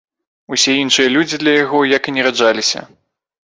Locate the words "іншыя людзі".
0.83-1.41